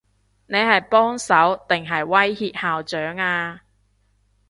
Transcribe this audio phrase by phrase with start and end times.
[0.47, 3.61] 你係幫手，定係威脅校長啊？